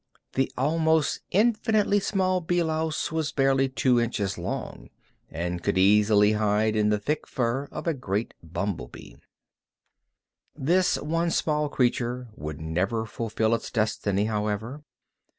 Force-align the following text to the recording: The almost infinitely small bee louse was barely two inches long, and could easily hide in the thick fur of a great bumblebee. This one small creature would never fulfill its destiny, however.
The 0.33 0.51
almost 0.57 1.21
infinitely 1.29 1.99
small 1.99 2.41
bee 2.41 2.63
louse 2.63 3.11
was 3.11 3.31
barely 3.31 3.69
two 3.69 3.99
inches 3.99 4.35
long, 4.35 4.89
and 5.29 5.61
could 5.61 5.77
easily 5.77 6.31
hide 6.31 6.75
in 6.75 6.89
the 6.89 6.97
thick 6.97 7.27
fur 7.27 7.65
of 7.65 7.85
a 7.85 7.93
great 7.93 8.33
bumblebee. 8.41 9.17
This 10.55 10.97
one 10.99 11.29
small 11.29 11.69
creature 11.69 12.29
would 12.35 12.59
never 12.59 13.05
fulfill 13.05 13.53
its 13.53 13.69
destiny, 13.69 14.25
however. 14.25 14.81